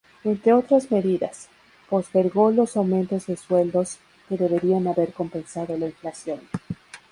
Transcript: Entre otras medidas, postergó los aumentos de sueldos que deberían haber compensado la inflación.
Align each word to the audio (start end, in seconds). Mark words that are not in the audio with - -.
Entre 0.23 0.51
otras 0.51 0.89
medidas, 0.89 1.47
postergó 1.87 2.49
los 2.49 2.75
aumentos 2.75 3.27
de 3.27 3.37
sueldos 3.37 3.99
que 4.27 4.35
deberían 4.37 4.87
haber 4.87 5.13
compensado 5.13 5.77
la 5.77 5.85
inflación. 5.85 6.39